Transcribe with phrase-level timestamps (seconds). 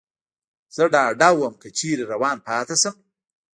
[0.75, 2.95] زه ډاډه ووم، که چېرې روان پاتې شم.